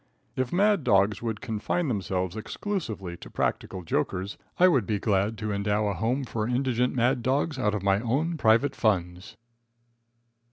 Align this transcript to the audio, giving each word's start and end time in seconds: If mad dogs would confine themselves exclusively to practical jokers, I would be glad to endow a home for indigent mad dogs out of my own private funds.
If 0.35 0.51
mad 0.51 0.83
dogs 0.83 1.21
would 1.21 1.41
confine 1.41 1.87
themselves 1.87 2.35
exclusively 2.35 3.15
to 3.17 3.29
practical 3.29 3.83
jokers, 3.83 4.35
I 4.57 4.67
would 4.67 4.87
be 4.87 4.97
glad 4.97 5.37
to 5.37 5.51
endow 5.53 5.85
a 5.89 5.93
home 5.93 6.23
for 6.23 6.47
indigent 6.47 6.95
mad 6.95 7.21
dogs 7.21 7.59
out 7.59 7.75
of 7.75 7.83
my 7.83 7.99
own 7.99 8.35
private 8.35 8.75
funds. 8.75 9.37